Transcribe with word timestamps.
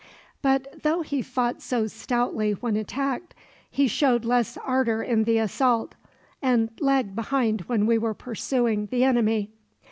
"But 0.41 0.81
though 0.81 1.03
he 1.03 1.21
fought 1.21 1.61
so 1.61 1.85
stoutly 1.85 2.53
when 2.53 2.75
attacked, 2.75 3.35
he 3.69 3.87
showed 3.87 4.25
less 4.25 4.57
ardor 4.57 5.03
in 5.03 5.25
the 5.25 5.37
assault, 5.37 5.93
and 6.41 6.71
lagged 6.79 7.15
behind 7.15 7.61
when 7.67 7.85
we 7.85 7.99
were 7.99 8.15
pursuing 8.15 8.87
the 8.87 9.03
enemy." 9.03 9.51